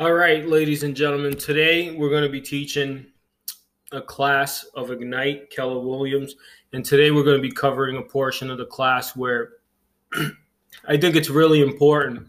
All 0.00 0.12
right, 0.12 0.44
ladies 0.44 0.82
and 0.82 0.96
gentlemen, 0.96 1.36
today 1.36 1.92
we're 1.92 2.10
going 2.10 2.24
to 2.24 2.28
be 2.28 2.40
teaching 2.40 3.06
a 3.92 4.02
class 4.02 4.64
of 4.74 4.90
Ignite 4.90 5.50
Keller 5.50 5.78
Williams. 5.78 6.34
And 6.72 6.84
today 6.84 7.12
we're 7.12 7.22
going 7.22 7.40
to 7.40 7.48
be 7.48 7.54
covering 7.54 7.96
a 7.96 8.02
portion 8.02 8.50
of 8.50 8.58
the 8.58 8.66
class 8.66 9.14
where 9.14 9.50
I 10.88 10.96
think 10.96 11.14
it's 11.14 11.30
really 11.30 11.62
important. 11.62 12.26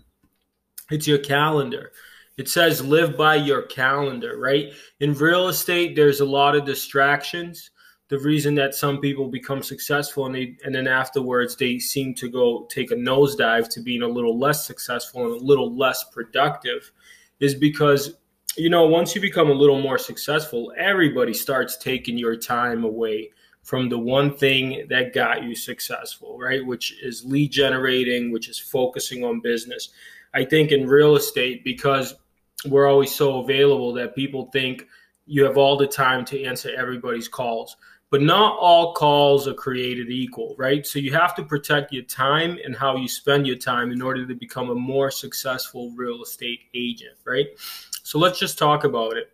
It's 0.92 1.08
your 1.08 1.18
calendar. 1.18 1.92
It 2.38 2.50
says 2.50 2.86
live 2.86 3.18
by 3.18 3.34
your 3.34 3.64
calendar, 3.64 4.38
right? 4.38 4.72
In 5.00 5.16
real 5.16 5.48
estate, 5.48 5.96
there's 5.96 6.20
a 6.20 6.26
lot 6.26 6.56
of 6.56 6.66
distractions. 6.66 7.72
The 8.10 8.20
reason 8.20 8.54
that 8.56 8.76
some 8.76 9.02
people 9.02 9.28
become 9.28 9.64
successful 9.64 10.28
and 10.28 10.36
they 10.36 10.56
and 10.64 10.76
then 10.76 10.88
afterwards 10.88 11.56
they 11.56 11.80
seem 11.80 12.14
to 12.14 12.30
go 12.30 12.68
take 12.70 12.92
a 12.92 12.96
nosedive 12.96 13.70
to 13.70 13.82
being 13.82 14.04
a 14.04 14.08
little 14.08 14.38
less 14.38 14.68
successful 14.68 15.24
and 15.24 15.42
a 15.42 15.44
little 15.44 15.76
less 15.76 16.04
productive 16.14 16.92
is 17.40 17.56
because 17.56 18.16
you 18.58 18.70
know 18.70 18.88
once 18.88 19.16
you 19.16 19.22
become 19.22 19.50
a 19.50 19.54
little 19.54 19.82
more 19.82 19.98
successful, 19.98 20.74
everybody 20.78 21.34
starts 21.34 21.78
taking 21.78 22.18
your 22.18 22.36
time 22.36 22.84
away 22.84 23.32
from 23.64 23.90
the 23.90 23.98
one 23.98 24.32
thing 24.32 24.86
that 24.90 25.14
got 25.14 25.44
you 25.44 25.56
successful, 25.56 26.38
right? 26.38 26.64
Which 26.64 26.94
is 27.02 27.26
lead 27.26 27.52
generating, 27.52 28.32
which 28.32 28.48
is 28.48 28.60
focusing 28.60 29.24
on 29.24 29.42
business. 29.42 29.90
I 30.36 30.46
think 30.46 30.72
in 30.72 30.88
real 30.88 31.16
estate, 31.16 31.64
because 31.64 32.14
we're 32.68 32.88
always 32.88 33.14
so 33.14 33.40
available 33.40 33.94
that 33.94 34.16
people 34.16 34.50
think 34.54 34.86
you 35.26 35.44
have 35.46 35.58
all 35.58 35.78
the 35.78 35.88
time 35.88 36.24
to 36.26 36.44
answer 36.44 36.70
everybody's 36.78 37.28
calls. 37.28 37.76
But 38.12 38.22
not 38.22 38.58
all 38.60 38.94
calls 38.94 39.48
are 39.48 39.54
created 39.54 40.10
equal, 40.10 40.56
right? 40.58 40.86
So 40.86 41.00
you 41.00 41.12
have 41.14 41.36
to 41.36 41.44
protect 41.44 41.92
your 41.92 42.04
time 42.04 42.58
and 42.64 42.76
how 42.76 42.96
you 42.96 43.08
spend 43.08 43.48
your 43.48 43.58
time 43.58 43.92
in 43.92 44.02
order 44.02 44.26
to 44.26 44.36
become 44.36 44.70
a 44.70 44.76
more 44.76 45.12
successful 45.12 45.92
real 45.96 46.22
estate 46.22 46.62
agent, 46.74 47.18
right? 47.26 47.48
So 48.04 48.20
let's 48.20 48.40
just 48.40 48.58
talk 48.58 48.84
about 48.84 49.18
it. 49.18 49.32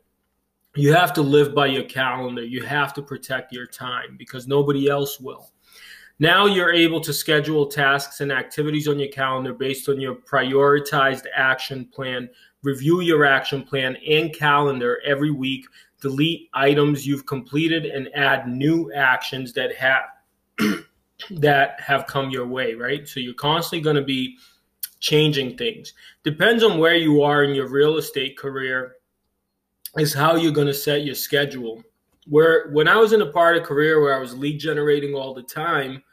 You 0.75 0.94
have 0.94 1.11
to 1.13 1.21
live 1.21 1.53
by 1.53 1.67
your 1.67 1.83
calendar. 1.83 2.44
You 2.44 2.64
have 2.64 2.94
to 2.94 3.02
protect 3.02 3.52
your 3.52 3.67
time 3.67 4.16
because 4.17 4.47
nobody 4.47 4.88
else 4.89 5.19
will. 5.19 5.52
Now 6.19 6.45
you're 6.45 6.72
able 6.72 7.02
to 7.02 7.11
schedule 7.11 7.66
tasks 7.66 8.22
and 8.22 8.31
activities 8.31 8.88
on 8.88 8.99
your 8.99 9.09
calendar 9.09 9.53
based 9.53 9.89
on 9.89 9.99
your 9.99 10.16
prioritized 10.16 11.25
action 11.36 11.86
plan 11.86 12.30
Review 12.64 13.02
your 13.02 13.25
action 13.25 13.64
plan 13.64 13.97
and 14.08 14.33
calendar 14.33 15.02
every 15.03 15.31
week. 15.31 15.66
Delete 16.02 16.49
items 16.53 17.07
you've 17.07 17.25
completed 17.25 17.85
and 17.85 18.09
add 18.16 18.47
new 18.47 18.91
actions 18.94 19.53
that 19.53 19.75
have 19.75 20.03
that 21.30 21.80
have 21.80 22.08
come 22.08 22.30
your 22.30 22.47
way, 22.47 22.73
right? 22.73 23.08
So 23.08 23.19
you're 23.19 23.33
constantly 23.33 23.83
going 23.83 23.95
to 23.95 24.02
be 24.02 24.38
changing 24.99 25.58
things. 25.58 25.93
Depends 26.23 26.63
on 26.63 26.80
where 26.80 26.95
you 26.95 27.21
are 27.21 27.43
in 27.43 27.55
your 27.55 27.67
real 27.67 27.97
estate 27.97 28.38
career 28.38 28.95
is 29.97 30.13
how 30.13 30.35
you're 30.35 30.52
going 30.52 30.67
to 30.67 30.73
set 30.73 31.03
your 31.03 31.16
schedule. 31.16 31.83
Where 32.27 32.69
when 32.71 32.88
I 32.88 32.97
was 32.97 33.13
in 33.13 33.21
a 33.21 33.31
part 33.31 33.58
of 33.58 33.63
career 33.63 34.02
where 34.02 34.15
I 34.15 34.19
was 34.19 34.36
lead 34.36 34.59
generating 34.59 35.15
all 35.15 35.33
the 35.33 35.43
time, 35.43 36.03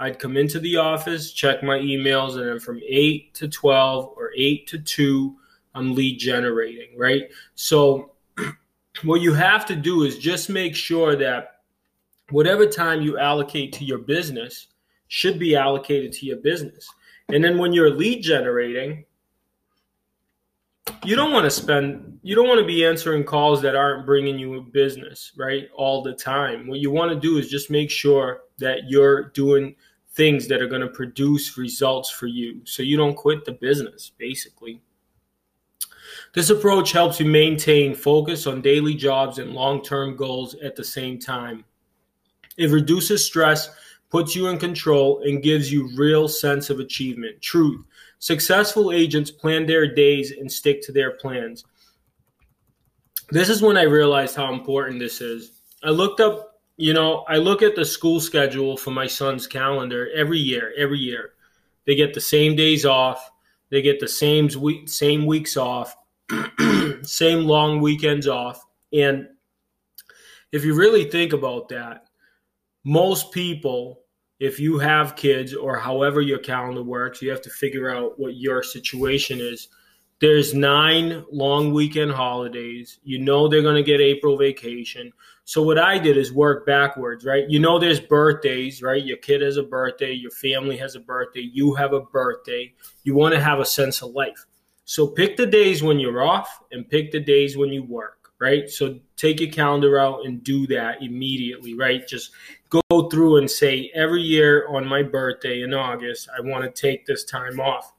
I'd 0.00 0.18
come 0.18 0.36
into 0.36 0.60
the 0.60 0.76
office, 0.76 1.32
check 1.32 1.62
my 1.62 1.78
emails, 1.78 2.36
and 2.36 2.48
then 2.48 2.60
from 2.60 2.80
8 2.86 3.34
to 3.34 3.48
12 3.48 4.14
or 4.16 4.32
8 4.36 4.66
to 4.68 4.78
2, 4.78 5.36
I'm 5.74 5.94
lead 5.94 6.18
generating, 6.18 6.96
right? 6.96 7.30
So 7.54 8.12
what 9.02 9.20
you 9.20 9.32
have 9.34 9.66
to 9.66 9.76
do 9.76 10.02
is 10.02 10.18
just 10.18 10.48
make 10.48 10.74
sure 10.74 11.16
that 11.16 11.60
whatever 12.30 12.66
time 12.66 13.02
you 13.02 13.18
allocate 13.18 13.72
to 13.74 13.84
your 13.84 13.98
business 13.98 14.68
should 15.08 15.38
be 15.38 15.56
allocated 15.56 16.12
to 16.12 16.26
your 16.26 16.36
business. 16.38 16.88
And 17.30 17.42
then 17.42 17.58
when 17.58 17.72
you're 17.72 17.90
lead 17.90 18.22
generating, 18.22 19.04
you 21.04 21.16
don't 21.16 21.32
want 21.32 21.44
to 21.44 21.50
spend 21.50 22.18
you 22.22 22.34
don't 22.34 22.48
want 22.48 22.60
to 22.60 22.66
be 22.66 22.84
answering 22.84 23.24
calls 23.24 23.62
that 23.62 23.76
aren't 23.76 24.06
bringing 24.06 24.38
you 24.38 24.60
business, 24.72 25.32
right? 25.36 25.68
All 25.74 26.02
the 26.02 26.14
time. 26.14 26.66
What 26.66 26.80
you 26.80 26.90
want 26.90 27.12
to 27.12 27.18
do 27.18 27.38
is 27.38 27.48
just 27.48 27.70
make 27.70 27.90
sure 27.90 28.42
that 28.58 28.88
you're 28.88 29.24
doing 29.30 29.76
things 30.12 30.48
that 30.48 30.60
are 30.60 30.66
going 30.66 30.80
to 30.80 30.88
produce 30.88 31.56
results 31.56 32.10
for 32.10 32.26
you 32.26 32.60
so 32.64 32.82
you 32.82 32.96
don't 32.96 33.14
quit 33.14 33.44
the 33.44 33.52
business 33.52 34.12
basically. 34.18 34.80
This 36.34 36.50
approach 36.50 36.92
helps 36.92 37.20
you 37.20 37.26
maintain 37.26 37.94
focus 37.94 38.46
on 38.46 38.62
daily 38.62 38.94
jobs 38.94 39.38
and 39.38 39.52
long 39.52 39.82
term 39.82 40.16
goals 40.16 40.54
at 40.56 40.76
the 40.76 40.84
same 40.84 41.18
time. 41.18 41.64
It 42.56 42.70
reduces 42.70 43.24
stress, 43.24 43.70
puts 44.10 44.34
you 44.34 44.48
in 44.48 44.58
control, 44.58 45.22
and 45.24 45.42
gives 45.42 45.72
you 45.72 45.90
real 45.96 46.28
sense 46.28 46.70
of 46.70 46.80
achievement. 46.80 47.40
Truth. 47.40 47.84
Successful 48.18 48.90
agents 48.90 49.30
plan 49.30 49.66
their 49.66 49.92
days 49.94 50.32
and 50.32 50.50
stick 50.50 50.82
to 50.82 50.92
their 50.92 51.12
plans. 51.12 51.64
This 53.30 53.48
is 53.48 53.62
when 53.62 53.76
I 53.76 53.82
realized 53.82 54.34
how 54.34 54.52
important 54.52 54.98
this 54.98 55.20
is. 55.20 55.52
I 55.84 55.90
looked 55.90 56.20
up, 56.20 56.60
you 56.76 56.94
know, 56.94 57.24
I 57.28 57.36
look 57.36 57.62
at 57.62 57.76
the 57.76 57.84
school 57.84 58.20
schedule 58.20 58.76
for 58.76 58.90
my 58.90 59.06
son's 59.06 59.46
calendar 59.46 60.08
every 60.14 60.38
year, 60.38 60.72
every 60.76 60.98
year. 60.98 61.34
They 61.86 61.94
get 61.94 62.14
the 62.14 62.20
same 62.20 62.56
days 62.56 62.84
off, 62.84 63.30
they 63.70 63.82
get 63.82 64.00
the 64.00 64.08
same 64.08 64.48
week, 64.60 64.88
same 64.88 65.26
weeks 65.26 65.56
off 65.56 65.94
same 67.02 67.44
long 67.44 67.80
weekends 67.80 68.28
off. 68.28 68.64
And 68.92 69.28
if 70.52 70.64
you 70.64 70.74
really 70.74 71.04
think 71.04 71.32
about 71.32 71.68
that, 71.70 72.04
most 72.84 73.32
people, 73.32 74.00
if 74.40 74.60
you 74.60 74.78
have 74.78 75.16
kids 75.16 75.54
or 75.54 75.76
however 75.76 76.20
your 76.20 76.38
calendar 76.38 76.82
works, 76.82 77.20
you 77.20 77.30
have 77.30 77.42
to 77.42 77.50
figure 77.50 77.90
out 77.90 78.18
what 78.18 78.36
your 78.36 78.62
situation 78.62 79.40
is. 79.40 79.68
There's 80.20 80.52
nine 80.52 81.24
long 81.30 81.72
weekend 81.72 82.10
holidays. 82.10 82.98
You 83.04 83.20
know 83.20 83.46
they're 83.46 83.62
going 83.62 83.76
to 83.76 83.84
get 83.84 84.00
April 84.00 84.36
vacation. 84.36 85.12
So 85.44 85.62
what 85.62 85.78
I 85.78 85.98
did 85.98 86.16
is 86.16 86.32
work 86.32 86.66
backwards, 86.66 87.24
right? 87.24 87.44
You 87.48 87.60
know 87.60 87.78
there's 87.78 88.00
birthdays, 88.00 88.82
right? 88.82 89.02
Your 89.02 89.16
kid 89.18 89.42
has 89.42 89.56
a 89.56 89.62
birthday, 89.62 90.12
your 90.12 90.32
family 90.32 90.76
has 90.76 90.96
a 90.96 91.00
birthday, 91.00 91.48
you 91.52 91.74
have 91.74 91.92
a 91.92 92.00
birthday. 92.00 92.74
You 93.04 93.14
want 93.14 93.34
to 93.34 93.40
have 93.40 93.60
a 93.60 93.64
sense 93.64 94.02
of 94.02 94.10
life. 94.10 94.44
So 94.84 95.06
pick 95.06 95.36
the 95.36 95.46
days 95.46 95.82
when 95.82 96.00
you're 96.00 96.22
off 96.22 96.60
and 96.72 96.88
pick 96.88 97.12
the 97.12 97.20
days 97.20 97.56
when 97.56 97.68
you 97.68 97.84
work, 97.84 98.32
right? 98.40 98.68
So 98.68 98.98
take 99.16 99.38
your 99.38 99.50
calendar 99.50 99.98
out 99.98 100.24
and 100.24 100.42
do 100.42 100.66
that 100.68 101.02
immediately, 101.02 101.74
right? 101.74 102.06
Just 102.08 102.32
go 102.70 103.08
through 103.08 103.36
and 103.36 103.50
say 103.50 103.90
every 103.94 104.22
year 104.22 104.66
on 104.68 104.86
my 104.86 105.02
birthday 105.02 105.62
in 105.62 105.74
August, 105.74 106.28
I 106.36 106.40
want 106.40 106.64
to 106.64 106.70
take 106.70 107.06
this 107.06 107.24
time 107.24 107.60
off. 107.60 107.92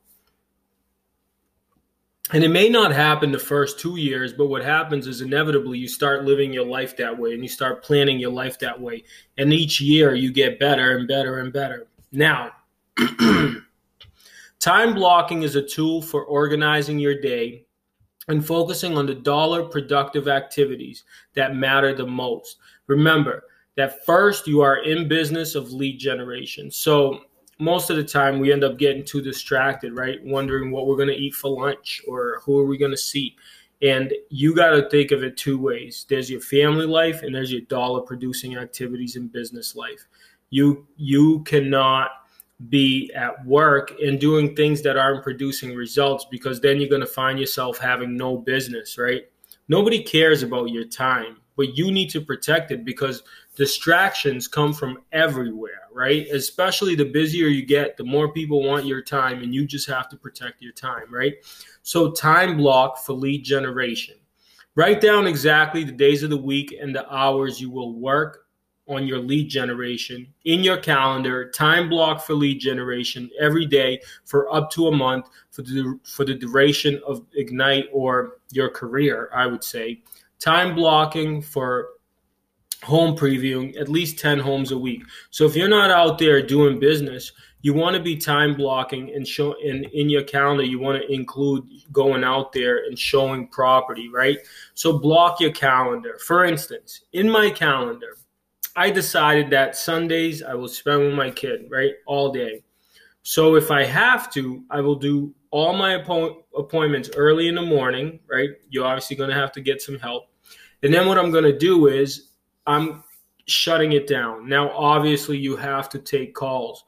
And 2.32 2.44
it 2.44 2.50
may 2.50 2.70
not 2.70 2.92
happen 2.92 3.32
the 3.32 3.40
first 3.40 3.80
two 3.80 3.96
years, 3.96 4.34
but 4.34 4.48
what 4.48 4.64
happens 4.64 5.08
is 5.08 5.22
inevitably 5.22 5.80
you 5.80 5.88
start 5.88 6.26
living 6.26 6.54
your 6.54 6.66
life 6.66 6.96
that 6.98 7.18
way 7.18 7.34
and 7.34 7.42
you 7.42 7.50
start 7.50 7.84
planning 7.84 8.20
your 8.20 8.32
life 8.32 8.60
that 8.60 8.80
way. 8.80 9.04
And 9.38 9.52
each 9.52 9.82
year 9.82 10.14
you 10.14 10.32
get 10.32 10.60
better 10.60 10.98
and 10.98 11.08
better 11.08 11.40
and 11.40 11.52
better. 11.52 11.88
Now, 12.12 12.52
Time 14.60 14.94
blocking 14.94 15.44
is 15.44 15.56
a 15.56 15.62
tool 15.62 16.02
for 16.02 16.26
organizing 16.26 17.00
your 17.00 17.20
day 17.22 17.66
and 18.28 18.46
focusing 18.46 18.98
on 18.98 19.06
the 19.06 19.16
dollar 19.16 19.64
productive 19.64 20.28
activities 20.28 21.06
that 21.34 21.56
matter 21.56 21.96
the 21.96 22.06
most. 22.06 22.58
Remember 22.88 23.44
that 23.78 24.06
first 24.06 24.48
you 24.48 24.60
are 24.60 24.84
in 24.84 25.08
business 25.08 25.56
of 25.56 25.72
lead 25.72 25.98
generation. 25.98 26.70
So 26.70 27.22
most 27.60 27.90
of 27.90 27.98
the 27.98 28.04
time 28.04 28.40
we 28.40 28.54
end 28.54 28.64
up 28.64 28.78
getting 28.78 29.04
too 29.04 29.22
distracted, 29.22 29.94
right? 29.94 30.24
Wondering 30.24 30.72
what 30.72 30.88
we're 30.88 30.96
going 30.96 31.10
to 31.10 31.16
eat 31.16 31.36
for 31.36 31.50
lunch 31.50 32.02
or 32.08 32.42
who 32.46 32.58
are 32.58 32.66
we 32.66 32.78
going 32.78 32.92
to 32.92 32.98
see. 32.98 33.36
And 33.82 34.14
you 34.30 34.56
got 34.56 34.72
to 34.72 34.90
think 34.90 35.12
of 35.12 35.24
it 35.24 35.38
two 35.38 35.58
ways. 35.58 36.06
There's 36.10 36.30
your 36.30 36.42
family 36.42 36.86
life 36.86 37.22
and 37.22 37.36
there's 37.36 37.52
your 37.52 37.62
dollar 37.62 38.02
producing 38.02 38.58
activities 38.58 39.16
in 39.16 39.28
business 39.28 39.76
life. 39.76 40.08
You 40.50 40.88
you 40.98 41.44
cannot 41.44 42.12
be 42.70 43.12
at 43.14 43.46
work 43.46 43.94
and 44.02 44.20
doing 44.20 44.56
things 44.56 44.82
that 44.82 44.98
aren't 44.98 45.24
producing 45.24 45.74
results 45.76 46.26
because 46.30 46.60
then 46.60 46.80
you're 46.80 46.90
going 46.90 47.00
to 47.00 47.08
find 47.08 47.40
yourself 47.40 47.78
having 47.78 48.18
no 48.18 48.38
business, 48.38 48.98
right? 48.98 49.24
Nobody 49.70 50.04
cares 50.04 50.44
about 50.44 50.72
your 50.72 50.84
time, 50.84 51.38
but 51.56 51.78
you 51.78 51.92
need 51.92 52.10
to 52.10 52.20
protect 52.20 52.72
it 52.72 52.84
because 52.84 53.24
distractions 53.60 54.48
come 54.48 54.72
from 54.72 55.00
everywhere, 55.12 55.82
right? 55.94 56.28
Especially 56.32 56.96
the 56.96 57.04
busier 57.04 57.48
you 57.48 57.66
get, 57.66 57.98
the 57.98 58.06
more 58.06 58.32
people 58.32 58.64
want 58.64 58.86
your 58.86 59.02
time, 59.02 59.44
and 59.44 59.54
you 59.54 59.68
just 59.68 59.86
have 59.86 60.08
to 60.08 60.16
protect 60.16 60.62
your 60.62 60.72
time, 60.72 61.14
right? 61.14 61.34
So, 61.84 62.12
time 62.12 62.56
block 62.56 63.00
for 63.00 63.12
lead 63.12 63.44
generation. 63.44 64.16
Write 64.76 65.02
down 65.02 65.28
exactly 65.28 65.84
the 65.84 65.92
days 65.92 66.24
of 66.24 66.30
the 66.30 66.38
week 66.38 66.74
and 66.82 66.96
the 66.96 67.14
hours 67.14 67.60
you 67.60 67.70
will 67.70 68.00
work 68.00 68.46
on 68.88 69.06
your 69.06 69.20
lead 69.20 69.50
generation 69.50 70.26
in 70.46 70.62
your 70.62 70.78
calendar, 70.78 71.52
time 71.52 71.90
block 71.90 72.26
for 72.26 72.36
lead 72.36 72.62
generation 72.62 73.30
every 73.42 73.66
day 73.66 74.00
for 74.24 74.52
up 74.56 74.72
to 74.72 74.88
a 74.88 74.96
month 74.96 75.26
for 75.52 75.64
the, 75.64 76.00
for 76.06 76.24
the 76.24 76.34
duration 76.34 77.02
of 77.06 77.26
Ignite 77.36 77.90
or 77.92 78.38
your 78.52 78.70
career, 78.70 79.30
I 79.34 79.48
would 79.48 79.66
say. 79.66 80.02
Time 80.40 80.76
blocking 80.76 81.42
for 81.42 81.90
home 82.84 83.16
previewing 83.16 83.80
at 83.80 83.90
least 83.90 84.20
10 84.20 84.40
homes 84.40 84.72
a 84.72 84.78
week. 84.78 85.04
So 85.32 85.46
if 85.46 85.56
you're 85.56 85.68
not 85.68 85.92
out 85.92 86.18
there 86.18 86.42
doing 86.42 86.80
business, 86.80 87.32
you 87.62 87.74
want 87.74 87.96
to 87.96 88.02
be 88.02 88.16
time 88.16 88.56
blocking 88.56 89.14
and 89.14 89.28
show 89.28 89.54
in 89.62 89.84
in 89.86 90.10
your 90.10 90.24
calendar 90.24 90.64
you 90.64 90.80
want 90.80 91.02
to 91.02 91.12
include 91.12 91.68
going 91.92 92.24
out 92.24 92.54
there 92.54 92.86
and 92.86 92.98
showing 92.98 93.48
property 93.48 94.10
right? 94.10 94.40
So 94.74 94.98
block 94.98 95.40
your 95.40 95.52
calendar. 95.52 96.18
For 96.20 96.46
instance 96.46 97.02
in 97.14 97.30
my 97.30 97.50
calendar 97.50 98.18
i 98.76 98.90
decided 98.90 99.50
that 99.50 99.76
sundays 99.76 100.44
i 100.44 100.54
will 100.54 100.68
spend 100.68 101.02
with 101.02 101.14
my 101.14 101.30
kid 101.30 101.68
right 101.70 101.94
all 102.06 102.32
day. 102.32 102.64
So 103.24 103.56
if 103.56 103.72
i 103.72 103.84
have 103.84 104.32
to 104.34 104.64
i 104.70 104.80
will 104.80 104.96
do 104.96 105.34
all 105.52 105.74
my 105.74 105.94
appointments 106.56 107.10
early 107.16 107.48
in 107.48 107.56
the 107.56 107.62
morning 107.62 108.20
right? 108.30 108.52
You're 108.70 108.86
obviously 108.86 109.18
going 109.18 109.32
to 109.32 109.36
have 109.36 109.52
to 109.54 109.62
get 109.62 109.82
some 109.82 110.00
help. 110.00 110.28
And 110.84 110.94
then 110.94 111.08
what 111.08 111.18
i'm 111.18 111.32
going 111.32 111.44
to 111.44 111.58
do 111.58 111.88
is 111.88 112.29
i'm 112.70 113.04
shutting 113.48 113.94
it 113.94 114.08
down 114.08 114.48
now 114.48 114.70
obviously 114.72 115.38
you 115.38 115.56
have 115.56 115.90
to 115.90 116.00
take 116.00 116.34
calls 116.36 116.86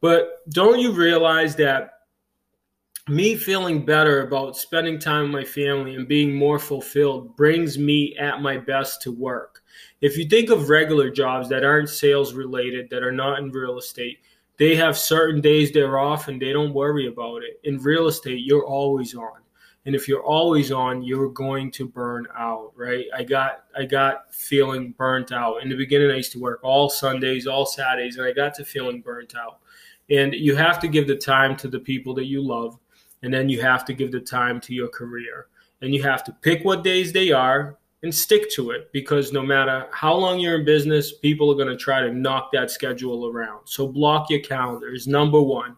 but 0.00 0.42
don't 0.50 0.80
you 0.80 0.92
realize 0.92 1.56
that 1.56 1.94
me 3.08 3.36
feeling 3.36 3.84
better 3.84 4.26
about 4.26 4.56
spending 4.56 4.98
time 4.98 5.24
with 5.24 5.32
my 5.32 5.44
family 5.44 5.94
and 5.94 6.08
being 6.08 6.34
more 6.34 6.58
fulfilled 6.58 7.36
brings 7.36 7.78
me 7.78 8.16
at 8.18 8.40
my 8.40 8.56
best 8.56 9.02
to 9.02 9.12
work? 9.12 9.62
If 10.00 10.16
you 10.16 10.26
think 10.26 10.50
of 10.50 10.70
regular 10.70 11.10
jobs 11.10 11.48
that 11.50 11.64
aren't 11.64 11.90
sales 11.90 12.32
related, 12.32 12.88
that 12.90 13.02
are 13.02 13.12
not 13.12 13.40
in 13.40 13.50
real 13.50 13.78
estate, 13.78 14.18
they 14.58 14.74
have 14.76 14.96
certain 14.96 15.40
days 15.40 15.72
they're 15.72 15.98
off 15.98 16.28
and 16.28 16.40
they 16.40 16.52
don't 16.52 16.72
worry 16.72 17.06
about 17.06 17.42
it. 17.42 17.60
In 17.64 17.78
real 17.78 18.06
estate, 18.06 18.40
you're 18.44 18.66
always 18.66 19.14
on. 19.14 19.40
And 19.86 19.94
if 19.94 20.08
you're 20.08 20.22
always 20.22 20.72
on, 20.72 21.02
you're 21.02 21.28
going 21.28 21.70
to 21.72 21.86
burn 21.86 22.26
out, 22.36 22.72
right? 22.74 23.04
I 23.14 23.22
got 23.22 23.64
I 23.76 23.84
got 23.84 24.34
feeling 24.34 24.92
burnt 24.92 25.30
out. 25.30 25.62
In 25.62 25.68
the 25.68 25.76
beginning 25.76 26.10
I 26.10 26.16
used 26.16 26.32
to 26.32 26.40
work 26.40 26.60
all 26.62 26.88
Sundays, 26.88 27.46
all 27.46 27.66
Saturdays, 27.66 28.16
and 28.16 28.26
I 28.26 28.32
got 28.32 28.54
to 28.54 28.64
feeling 28.64 29.02
burnt 29.02 29.34
out. 29.36 29.58
And 30.10 30.34
you 30.34 30.56
have 30.56 30.80
to 30.80 30.88
give 30.88 31.06
the 31.06 31.16
time 31.16 31.56
to 31.56 31.68
the 31.68 31.78
people 31.78 32.14
that 32.14 32.26
you 32.26 32.42
love. 32.42 32.78
And 33.22 33.32
then 33.32 33.48
you 33.48 33.60
have 33.60 33.84
to 33.86 33.94
give 33.94 34.12
the 34.12 34.20
time 34.20 34.60
to 34.62 34.74
your 34.74 34.88
career. 34.88 35.46
And 35.80 35.94
you 35.94 36.02
have 36.02 36.24
to 36.24 36.32
pick 36.32 36.64
what 36.64 36.84
days 36.84 37.12
they 37.12 37.32
are 37.32 37.78
and 38.02 38.14
stick 38.14 38.50
to 38.50 38.70
it 38.70 38.92
because 38.92 39.32
no 39.32 39.42
matter 39.42 39.86
how 39.90 40.14
long 40.14 40.38
you're 40.38 40.58
in 40.58 40.64
business, 40.64 41.12
people 41.12 41.50
are 41.50 41.54
going 41.54 41.68
to 41.68 41.76
try 41.76 42.02
to 42.02 42.12
knock 42.12 42.52
that 42.52 42.70
schedule 42.70 43.26
around. 43.26 43.60
So 43.64 43.88
block 43.88 44.28
your 44.30 44.40
calendars. 44.40 45.06
Number 45.06 45.40
one. 45.40 45.76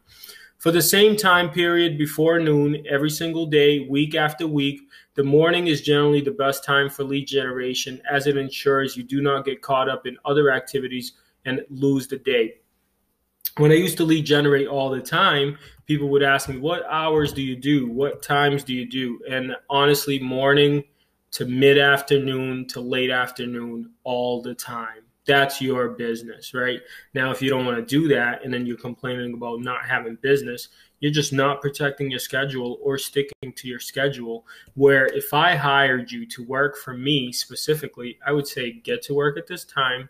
For 0.67 0.73
the 0.73 0.83
same 0.83 1.17
time 1.17 1.51
period 1.51 1.97
before 1.97 2.41
noon, 2.41 2.85
every 2.91 3.09
single 3.09 3.47
day, 3.47 3.87
week 3.89 4.17
after 4.17 4.49
week, 4.49 4.81
the 5.15 5.23
morning 5.23 5.69
is 5.69 5.81
generally 5.81 6.21
the 6.21 6.33
best 6.33 6.65
time 6.65 6.91
for 6.91 7.05
lead 7.05 7.29
generation 7.29 8.03
as 8.11 8.27
it 8.27 8.37
ensures 8.37 8.97
you 8.97 9.05
do 9.05 9.23
not 9.23 9.45
get 9.45 9.63
caught 9.63 9.89
up 9.89 10.09
in 10.09 10.17
other 10.25 10.51
activities 10.51 11.13
and 11.45 11.65
lose 11.71 12.09
the 12.09 12.17
day 12.17 12.55
when 13.59 13.71
I 13.71 13.77
used 13.77 13.97
to 13.99 14.05
lead 14.05 14.27
generate 14.27 14.67
all 14.67 14.91
the 14.91 15.01
time, 15.01 15.57
people 15.87 16.09
would 16.09 16.25
ask 16.25 16.49
me, 16.49 16.59
What 16.59 16.83
hours 16.91 17.33
do 17.33 17.43
you 17.43 17.55
do? 17.55 17.89
What 17.89 18.21
times 18.21 18.65
do 18.65 18.75
you 18.75 18.91
do? 18.91 19.21
And 19.31 19.55
honestly, 19.71 20.19
morning 20.19 20.83
to 21.31 21.47
mid 21.47 21.79
afternoon 21.79 22.67
to 22.71 22.81
late 22.81 23.11
afternoon 23.11 23.93
all 24.03 24.43
the 24.43 24.55
time. 24.55 25.06
That's 25.26 25.61
your 25.61 25.90
business, 25.90 26.55
right? 26.55 26.81
Now, 27.14 27.31
if 27.31 27.43
you 27.43 27.50
don't 27.50 27.67
want 27.67 27.76
to 27.78 27.84
do 27.84 28.08
that 28.08 28.44
and 28.44 28.55
then 28.55 28.64
you're 28.64 28.76
complaining 28.76 29.34
about 29.34 29.61
not 29.61 29.84
having 29.84 30.17
business, 30.17 30.69
you're 31.00 31.12
just 31.12 31.32
not 31.32 31.61
protecting 31.61 32.11
your 32.11 32.20
schedule 32.20 32.78
or 32.82 32.96
sticking 32.96 33.52
to 33.55 33.69
your 33.69 33.81
schedule. 33.81 34.46
Where 34.75 35.06
if 35.06 35.34
I 35.34 35.56
hired 35.56 36.11
you 36.11 36.26
to 36.26 36.44
work 36.44 36.76
for 36.76 36.94
me 36.94 37.32
specifically, 37.32 38.19
I 38.25 38.32
would 38.32 38.46
say 38.46 38.73
get 38.73 39.02
to 39.02 39.14
work 39.14 39.37
at 39.37 39.46
this 39.46 39.64
time, 39.64 40.08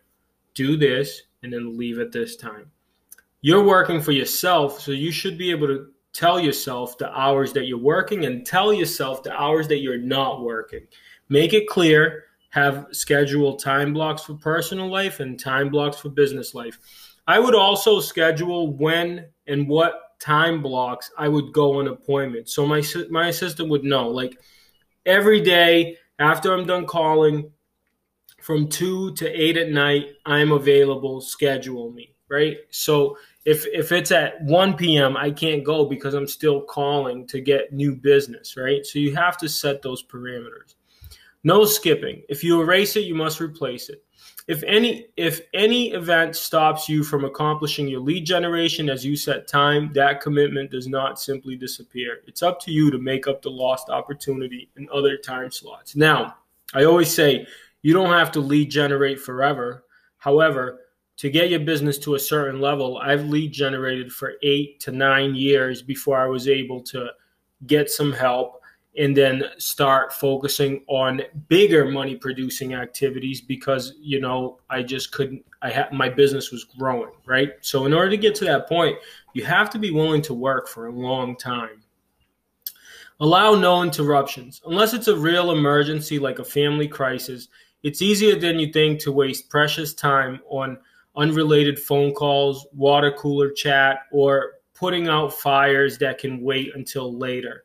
do 0.55 0.77
this, 0.77 1.23
and 1.43 1.53
then 1.53 1.77
leave 1.77 1.99
at 1.99 2.13
this 2.13 2.37
time 2.37 2.71
you're 3.47 3.63
working 3.63 4.01
for 4.01 4.11
yourself, 4.11 4.81
so 4.81 4.91
you 4.91 5.13
should 5.13 5.39
be 5.39 5.53
able 5.53 5.69
to 5.69 5.87
tell 6.13 6.41
yourself 6.41 6.99
the 6.99 7.09
hours 7.17 7.53
that 7.53 7.67
you're 7.67 7.79
working 7.79 8.25
and 8.25 8.45
tell 8.45 8.73
yourself 8.73 9.23
the 9.23 9.33
hours 9.33 9.69
that 9.69 9.79
you're 9.79 9.99
not 9.99 10.43
working. 10.43 10.81
Make 11.29 11.53
it 11.53 11.69
clear, 11.69 12.25
have 12.57 12.87
scheduled 12.91 13.59
time 13.59 13.93
blocks 13.93 14.23
for 14.23 14.33
personal 14.33 14.91
life 14.91 15.21
and 15.21 15.39
time 15.39 15.69
blocks 15.69 15.99
for 15.99 16.09
business 16.09 16.55
life. 16.55 16.79
I 17.27 17.39
would 17.39 17.55
also 17.55 18.01
schedule 18.01 18.75
when 18.75 19.27
and 19.47 19.69
what 19.69 20.19
time 20.21 20.63
blocks 20.63 21.11
I 21.19 21.29
would 21.29 21.53
go 21.53 21.81
on 21.81 21.89
appointments. 21.89 22.55
So 22.55 22.67
my 22.67 22.83
my 23.11 23.29
assistant 23.29 23.69
would 23.69 23.85
know 23.85 24.09
like 24.09 24.41
every 25.05 25.43
day 25.43 25.99
after 26.19 26.55
I'm 26.55 26.67
done 26.67 26.87
calling 26.87 27.53
from 28.41 28.69
2 28.69 29.13
to 29.17 29.29
8 29.29 29.57
at 29.59 29.69
night, 29.69 30.07
I'm 30.25 30.53
available, 30.53 31.21
schedule 31.21 31.91
me, 31.91 32.15
right? 32.31 32.57
So 32.71 33.19
if 33.45 33.67
if 33.67 33.93
it's 33.93 34.13
at 34.13 34.43
1 34.43 34.75
p.m 34.75 35.17
i 35.17 35.31
can't 35.31 35.63
go 35.63 35.87
because 35.87 36.15
i'm 36.15 36.27
still 36.27 36.63
calling 36.63 37.27
to 37.29 37.41
get 37.41 37.73
new 37.73 37.95
business 37.95 38.57
right 38.57 38.85
so 38.85 38.99
you 38.99 39.15
have 39.15 39.39
to 39.39 39.49
set 39.49 39.83
those 39.83 40.03
parameters 40.05 40.75
no 41.47 41.65
skipping. 41.65 42.23
If 42.29 42.43
you 42.43 42.61
erase 42.61 42.97
it 42.97 43.05
you 43.05 43.15
must 43.15 43.41
replace 43.41 43.89
it. 43.89 44.05
If 44.49 44.65
any 44.65 45.07
if 45.17 45.43
any 45.55 45.93
event 45.93 46.35
stops 46.35 46.89
you 46.89 47.05
from 47.05 47.25
accomplishing 47.25 47.87
your 47.87 48.01
lead 48.01 48.27
generation 48.27 48.91
as 48.91 49.07
you 49.07 49.17
set 49.17 49.47
time 49.47 49.93
that 49.95 50.21
commitment 50.21 50.73
does 50.73 50.89
not 50.89 51.21
simply 51.21 51.55
disappear. 51.55 52.19
It's 52.27 52.43
up 52.43 52.59
to 52.63 52.73
you 52.73 52.91
to 52.91 52.99
make 52.99 53.29
up 53.29 53.43
the 53.43 53.51
lost 53.51 53.91
opportunity 53.91 54.71
in 54.77 54.89
other 54.93 55.17
time 55.17 55.53
slots. 55.53 55.95
Now 55.95 56.35
i 56.75 56.83
always 56.83 57.15
say 57.15 57.47
you 57.83 57.93
don't 57.93 58.11
have 58.11 58.33
to 58.33 58.41
lead 58.41 58.69
generate 58.69 59.21
forever. 59.21 59.85
However 60.19 60.81
to 61.19 61.31
get 61.31 61.49
your 61.49 61.61
business 61.61 61.97
to 61.99 62.17
a 62.17 62.19
certain 62.19 62.61
level, 62.61 62.99
I've 62.99 63.25
lead 63.27 63.53
generated 63.53 64.13
for 64.13 64.33
eight 64.43 64.81
to 64.81 64.91
nine 64.91 65.37
years 65.37 65.81
before 65.81 66.19
I 66.19 66.27
was 66.27 66.49
able 66.49 66.83
to 66.95 67.11
get 67.67 67.89
some 67.89 68.13
help 68.13 68.61
and 68.99 69.17
then 69.17 69.45
start 69.59 70.13
focusing 70.13 70.83
on 70.89 71.23
bigger 71.49 71.91
money 71.91 72.17
producing 72.17 72.75
activities 72.75 73.41
because 73.41 73.95
you 74.01 74.21
know 74.21 74.59
I 74.71 74.83
just 74.83 75.13
couldn't 75.13 75.45
I 75.63 75.71
had 75.71 75.93
my 75.93 76.09
business 76.09 76.51
was 76.51 76.65
growing, 76.65 77.13
right? 77.27 77.53
So 77.61 77.87
in 77.87 77.93
order 77.93 78.11
to 78.11 78.17
get 78.17 78.35
to 78.37 78.45
that 78.47 78.69
point, 78.69 78.97
you 79.35 79.45
have 79.45 79.71
to 79.71 79.79
be 79.79 79.91
willing 79.91 80.23
to 80.23 80.35
work 80.35 80.69
for 80.69 80.87
a 80.87 80.93
long 80.93 81.37
time. 81.37 81.83
Allow 83.21 83.55
no 83.55 83.83
interruptions. 83.83 84.61
Unless 84.67 84.93
it's 84.93 85.09
a 85.09 85.17
real 85.17 85.51
emergency 85.51 86.19
like 86.19 86.39
a 86.39 86.45
family 86.45 86.87
crisis, 86.87 87.49
it's 87.83 88.03
easier 88.03 88.37
than 88.37 88.59
you 88.59 88.73
think 88.73 89.01
to 89.01 89.13
waste 89.13 89.49
precious 89.49 89.95
time 89.95 90.41
on 90.49 90.79
unrelated 91.17 91.79
phone 91.79 92.13
calls, 92.13 92.67
water 92.75 93.13
cooler 93.13 93.51
chat, 93.51 94.01
or 94.13 94.53
putting 94.75 95.09
out 95.09 95.33
fires 95.33 95.97
that 95.99 96.19
can 96.19 96.43
wait 96.43 96.75
until 96.75 97.17
later. 97.17 97.65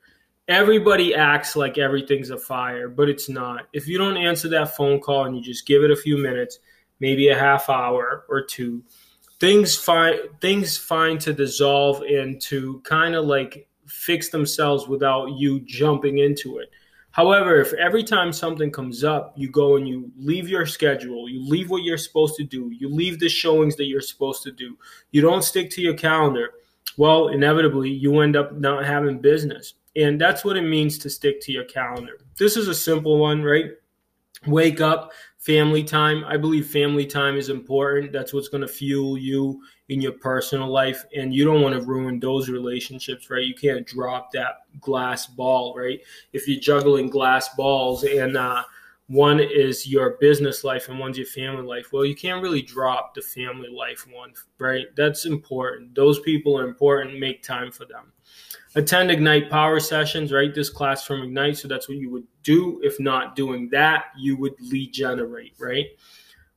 Everybody 0.52 1.16
acts 1.16 1.56
like 1.56 1.78
everything's 1.78 2.30
a 2.30 2.38
fire, 2.38 2.90
but 2.90 3.08
it's 3.08 3.30
not. 3.30 3.68
If 3.72 3.88
you 3.88 3.98
don't 3.98 4.18
answer 4.18 4.50
that 4.50 4.76
phone 4.76 5.00
call 5.00 5.24
and 5.24 5.34
you 5.34 5.42
just 5.42 5.66
give 5.66 5.82
it 5.82 5.92
a 5.92 5.96
few 5.96 6.18
minutes, 6.18 6.60
maybe 7.00 7.30
a 7.30 7.40
half 7.40 7.70
hour 7.70 8.26
or 8.28 8.42
two, 8.44 8.84
things 9.40 9.78
find 9.78 10.20
things 10.42 10.78
find 10.78 11.22
to 11.22 11.32
dissolve 11.32 12.02
and 12.02 12.42
to 12.42 12.82
kind 12.84 13.16
of 13.16 13.24
like 13.24 13.66
fix 13.88 14.28
themselves 14.28 14.90
without 14.90 15.28
you 15.38 15.62
jumping 15.62 16.18
into 16.18 16.58
it. 16.58 16.70
However, 17.12 17.62
if 17.62 17.72
every 17.76 18.04
time 18.04 18.34
something 18.34 18.72
comes 18.72 19.06
up, 19.06 19.34
you 19.38 19.50
go 19.50 19.78
and 19.78 19.88
you 19.88 20.12
leave 20.18 20.50
your 20.50 20.66
schedule, 20.66 21.30
you 21.30 21.48
leave 21.48 21.70
what 21.70 21.84
you're 21.84 21.98
supposed 21.98 22.36
to 22.36 22.44
do, 22.44 22.70
you 22.78 22.90
leave 22.90 23.22
the 23.22 23.30
showings 23.30 23.78
that 23.78 23.86
you're 23.86 24.02
supposed 24.02 24.44
to 24.44 24.52
do, 24.52 24.78
you 25.12 25.22
don't 25.22 25.46
stick 25.46 25.70
to 25.72 25.82
your 25.82 25.94
calendar, 25.94 26.56
well, 26.98 27.30
inevitably 27.30 27.90
you 27.90 28.20
end 28.20 28.36
up 28.36 28.52
not 28.58 28.86
having 28.86 29.20
business. 29.20 29.76
And 29.96 30.20
that's 30.20 30.46
what 30.46 30.58
it 30.58 30.62
means 30.62 30.98
to 31.00 31.10
stick 31.10 31.42
to 31.42 31.52
your 31.52 31.66
calendar. 31.66 32.20
This 32.38 32.56
is 32.56 32.68
a 32.68 32.76
simple 32.76 33.18
one, 33.18 33.44
right? 33.44 33.72
Wake 34.48 34.82
up, 34.82 35.12
family 35.38 35.84
time. 35.84 36.24
I 36.26 36.38
believe 36.38 36.68
family 36.68 37.06
time 37.06 37.36
is 37.36 37.50
important. 37.50 38.12
That's 38.12 38.34
what's 38.34 38.48
going 38.48 38.62
to 38.62 38.68
fuel 38.68 39.18
you 39.18 39.62
in 39.90 40.00
your 40.00 40.14
personal 40.14 40.68
life. 40.68 41.04
And 41.16 41.34
you 41.34 41.44
don't 41.44 41.62
want 41.62 41.76
to 41.76 41.86
ruin 41.86 42.20
those 42.20 42.50
relationships, 42.50 43.30
right? 43.30 43.44
You 43.44 43.54
can't 43.54 43.86
drop 43.86 44.32
that 44.32 44.62
glass 44.80 45.28
ball, 45.28 45.76
right? 45.78 46.00
If 46.32 46.48
you're 46.48 46.60
juggling 46.60 47.10
glass 47.10 47.50
balls 47.56 48.04
and 48.04 48.38
uh, 48.38 48.64
one 49.08 49.40
is 49.40 49.86
your 49.86 50.12
business 50.22 50.64
life 50.64 50.88
and 50.88 50.98
one's 50.98 51.18
your 51.18 51.28
family 51.28 51.64
life, 51.64 51.92
well, 51.92 52.06
you 52.06 52.16
can't 52.16 52.42
really 52.42 52.62
drop 52.62 53.14
the 53.14 53.22
family 53.22 53.70
life 53.70 54.08
one, 54.12 54.34
right? 54.58 54.88
That's 54.96 55.26
important. 55.26 55.94
Those 55.94 56.20
people 56.22 56.58
are 56.58 56.66
important. 56.66 57.20
Make 57.20 57.44
time 57.44 57.72
for 57.72 57.86
them 57.86 58.14
attend 58.76 59.12
Ignite 59.12 59.50
Power 59.50 59.80
sessions, 59.80 60.32
right? 60.32 60.54
This 60.54 60.70
class 60.70 61.06
from 61.06 61.24
Ignite. 61.24 61.58
So 61.58 61.68
that's 61.68 61.90
what 61.90 61.98
you 61.98 62.10
would 62.12 62.28
do. 62.44 62.80
If 62.84 63.00
not 63.00 63.36
doing 63.36 63.70
that, 63.72 64.06
you 64.18 64.38
would 64.38 64.54
lead 64.60 64.94
generate, 64.94 65.54
right? 65.60 65.88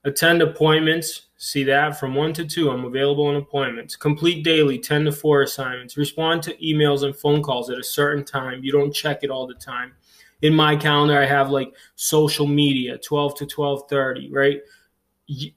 Attend 0.04 0.42
appointments. 0.42 1.22
See 1.36 1.64
that 1.64 1.98
from 1.98 2.14
one 2.14 2.32
to 2.34 2.44
two. 2.44 2.70
I'm 2.70 2.84
available 2.84 3.26
on 3.26 3.36
appointments. 3.36 3.96
Complete 3.96 4.44
daily 4.44 4.78
10 4.78 5.06
to 5.06 5.12
4 5.12 5.42
assignments. 5.42 5.96
Respond 5.96 6.42
to 6.44 6.56
emails 6.56 7.02
and 7.02 7.16
phone 7.16 7.42
calls 7.42 7.70
at 7.70 7.78
a 7.78 7.84
certain 7.84 8.24
time. 8.24 8.62
You 8.62 8.72
don't 8.72 8.92
check 8.92 9.20
it 9.22 9.30
all 9.30 9.46
the 9.46 9.54
time. 9.54 9.92
In 10.42 10.54
my 10.54 10.76
calendar, 10.76 11.18
I 11.18 11.26
have 11.26 11.50
like 11.50 11.74
social 11.96 12.46
media 12.46 12.98
12 12.98 13.34
to 13.36 13.46
12:30, 13.46 14.30
right? 14.32 14.60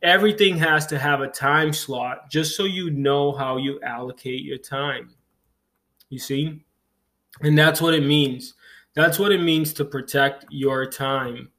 everything 0.01 0.57
has 0.57 0.87
to 0.87 0.97
have 0.97 1.21
a 1.21 1.27
time 1.27 1.73
slot 1.73 2.31
just 2.31 2.55
so 2.55 2.63
you 2.63 2.89
know 2.89 3.33
how 3.33 3.57
you 3.57 3.81
allocate 3.81 4.43
your 4.43 4.57
time. 4.57 5.09
You 6.09 6.19
see? 6.19 6.63
And 7.41 7.57
that's 7.57 7.81
what 7.81 7.93
it 7.93 8.05
means. 8.05 8.55
That's 8.95 9.19
what 9.19 9.31
it 9.31 9.41
means 9.41 9.73
to 9.73 9.85
protect 9.85 10.45
your 10.49 10.85
time. 10.85 11.49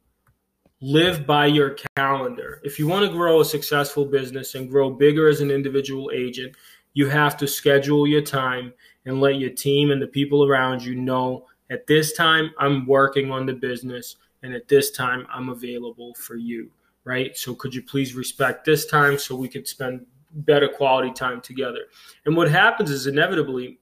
Live 0.81 1.27
by 1.27 1.47
your 1.47 1.77
calendar. 1.97 2.61
If 2.65 2.79
you 2.79 2.87
want 2.87 3.07
to 3.07 3.13
grow 3.13 3.41
a 3.41 3.45
successful 3.45 4.05
business 4.05 4.55
and 4.55 4.71
grow 4.71 4.91
bigger 4.91 5.29
as 5.29 5.41
an 5.41 5.51
individual 5.51 6.11
agent, 6.15 6.55
you 6.95 7.09
have 7.09 7.37
to 7.39 7.47
schedule 7.47 8.07
your 8.07 8.23
time 8.23 8.73
and 9.05 9.21
let 9.21 9.37
your 9.37 9.51
team 9.51 9.91
and 9.91 10.01
the 10.01 10.07
people 10.07 10.45
around 10.45 10.83
you 10.83 10.95
know 10.95 11.47
at 11.71 11.87
this 11.87 12.13
time 12.13 12.51
I'm 12.59 12.87
working 12.87 13.31
on 13.31 13.47
the 13.47 13.53
business 13.53 14.17
and 14.43 14.55
at 14.55 14.69
this 14.69 14.91
time 14.91 15.27
I'm 15.31 15.49
available 15.49 16.15
for 16.15 16.37
you 16.37 16.71
right? 17.09 17.37
So 17.39 17.55
could 17.55 17.75
you 17.75 17.83
please 17.83 18.15
respect 18.15 18.67
this 18.67 18.85
time 18.85 19.17
so 19.19 19.35
we 19.35 19.49
could 19.49 19.67
spend 19.67 20.05
better 20.31 20.69
quality 20.69 21.11
time 21.11 21.41
together? 21.41 21.87
And 22.27 22.37
what 22.37 22.51
happens 22.51 22.91
is 22.91 23.07
inevitably 23.07 23.79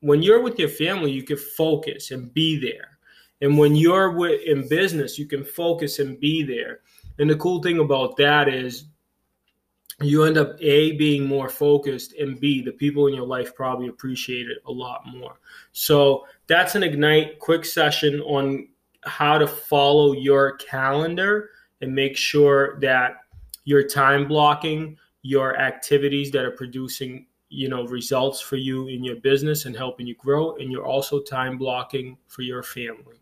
when 0.00 0.22
you're 0.22 0.42
with 0.42 0.58
your 0.58 0.68
family, 0.68 1.10
you 1.10 1.22
can 1.22 1.36
focus 1.36 2.10
and 2.10 2.32
be 2.32 2.58
there. 2.58 2.98
And 3.40 3.56
when 3.56 3.74
you're 3.74 4.12
with, 4.12 4.40
in 4.42 4.68
business, 4.68 5.18
you 5.18 5.26
can 5.26 5.44
focus 5.44 5.98
and 5.98 6.18
be 6.18 6.42
there. 6.42 6.80
And 7.18 7.28
the 7.28 7.36
cool 7.36 7.62
thing 7.62 7.78
about 7.78 8.16
that 8.16 8.48
is 8.48 8.84
you 10.00 10.24
end 10.24 10.38
up 10.38 10.56
A, 10.60 10.92
being 10.92 11.26
more 11.26 11.48
focused, 11.48 12.14
and 12.14 12.38
B, 12.38 12.62
the 12.62 12.72
people 12.72 13.08
in 13.08 13.14
your 13.14 13.26
life 13.26 13.54
probably 13.54 13.88
appreciate 13.88 14.48
it 14.48 14.58
a 14.66 14.72
lot 14.72 15.02
more. 15.06 15.40
So 15.72 16.26
that's 16.46 16.76
an 16.76 16.84
Ignite 16.84 17.40
quick 17.40 17.64
session 17.64 18.20
on 18.20 18.68
how 19.04 19.38
to 19.38 19.46
follow 19.46 20.12
your 20.12 20.56
calendar 20.56 21.50
and 21.80 21.92
make 21.92 22.16
sure 22.16 22.78
that 22.80 23.16
your 23.64 23.82
time 23.82 24.28
blocking 24.28 24.96
your 25.22 25.58
activities 25.58 26.30
that 26.30 26.44
are 26.44 26.52
producing 26.52 27.26
you 27.48 27.68
know 27.68 27.86
results 27.86 28.40
for 28.40 28.56
you 28.56 28.88
in 28.88 29.02
your 29.02 29.16
business 29.16 29.64
and 29.64 29.76
helping 29.76 30.06
you 30.06 30.14
grow 30.16 30.54
and 30.56 30.70
you're 30.70 30.84
also 30.84 31.20
time 31.20 31.56
blocking 31.56 32.16
for 32.26 32.42
your 32.42 32.62
family 32.62 33.20